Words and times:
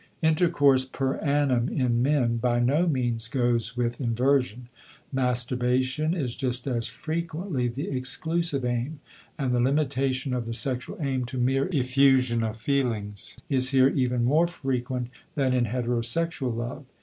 Intercourse 0.23 0.83
per 0.85 1.19
anum 1.19 1.69
in 1.69 2.01
men 2.01 2.37
by 2.37 2.59
no 2.59 2.87
means 2.87 3.27
goes 3.27 3.77
with 3.77 4.01
inversion; 4.01 4.67
masturbation 5.13 6.15
is 6.15 6.33
just 6.33 6.65
as 6.65 6.87
frequently 6.87 7.67
the 7.67 7.87
exclusive 7.87 8.65
aim; 8.65 8.99
and 9.37 9.53
the 9.53 9.59
limitation 9.59 10.33
of 10.33 10.47
the 10.47 10.55
sexual 10.55 10.97
aim 11.01 11.23
to 11.25 11.37
mere 11.37 11.67
effusion 11.71 12.41
of 12.41 12.57
feelings 12.57 13.37
is 13.47 13.69
here 13.69 13.89
even 13.89 14.23
more 14.23 14.47
frequent 14.47 15.11
than 15.35 15.53
in 15.53 15.65
hetero 15.65 16.01
sexual 16.01 16.51
love. 16.51 16.83